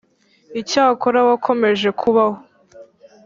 [0.61, 2.37] Icyakora wakomeje kubaho,